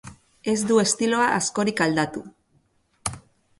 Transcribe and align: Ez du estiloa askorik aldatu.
Ez 0.53 0.55
du 0.71 0.77
estiloa 0.83 1.27
askorik 1.35 1.85
aldatu. 1.87 2.25